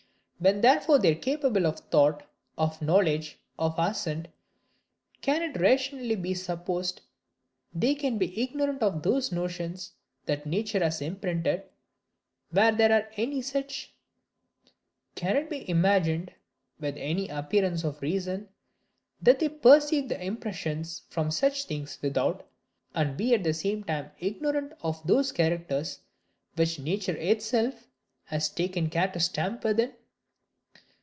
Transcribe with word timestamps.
When 0.43 0.61
therefore 0.61 0.97
they 0.97 1.11
are 1.11 1.19
capable 1.19 1.67
of 1.67 1.77
thought, 1.81 2.27
of 2.57 2.81
knowledge, 2.81 3.37
of 3.59 3.75
assent, 3.77 4.27
can 5.21 5.43
it 5.43 5.61
rationally 5.61 6.15
be 6.15 6.33
supposed 6.33 7.01
they 7.75 7.93
can 7.93 8.17
be 8.17 8.41
ignorant 8.41 8.81
of 8.81 9.03
those 9.03 9.31
notions 9.31 9.91
that 10.25 10.47
nature 10.47 10.79
has 10.83 10.99
imprinted, 10.99 11.65
were 12.51 12.71
there 12.71 13.11
any 13.17 13.43
such? 13.43 13.93
Can 15.13 15.37
it 15.37 15.47
be 15.47 15.69
imagined, 15.69 16.33
with 16.79 16.97
any 16.97 17.27
appearance 17.29 17.83
of 17.83 18.01
reason, 18.01 18.49
that 19.21 19.37
they 19.37 19.49
perceive 19.49 20.09
the 20.09 20.25
impressions 20.25 21.03
from 21.11 21.29
things 21.29 21.99
without, 22.01 22.49
and 22.95 23.15
be 23.15 23.35
at 23.35 23.43
the 23.43 23.53
same 23.53 23.83
time 23.83 24.09
ignorant 24.17 24.73
of 24.81 25.05
those 25.05 25.31
characters 25.31 25.99
which 26.55 26.79
nature 26.79 27.15
itself 27.17 27.85
has 28.23 28.49
taken 28.49 28.89
care 28.89 29.09
to 29.09 29.19
stamp 29.19 29.63
within? 29.63 29.93